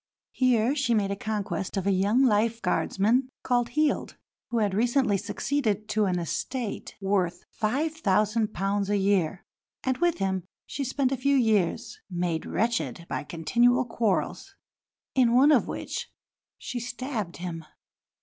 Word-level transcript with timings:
Here 0.31 0.73
she 0.75 0.95
made 0.95 1.11
a 1.11 1.15
conquest 1.15 1.77
of 1.77 1.85
a 1.85 1.91
young 1.91 2.23
Life 2.23 2.59
Guardsman, 2.59 3.29
called 3.43 3.69
Heald, 3.77 4.17
who 4.49 4.57
had 4.57 4.73
recently 4.73 5.15
succeeded 5.15 5.87
to 5.89 6.05
an 6.05 6.17
estate 6.17 6.95
worth 6.99 7.45
£5000 7.61 8.89
a 8.89 8.97
year; 8.97 9.43
and 9.83 9.97
with 9.99 10.17
him 10.17 10.43
she 10.65 10.83
spent 10.83 11.11
a 11.11 11.17
few 11.17 11.35
years, 11.35 11.99
made 12.09 12.47
wretched 12.47 13.05
by 13.09 13.23
continual 13.23 13.85
quarrels, 13.85 14.55
in 15.13 15.35
one 15.35 15.51
of 15.51 15.67
which 15.67 16.09
she 16.57 16.79
stabbed 16.79 17.37
him. 17.37 17.63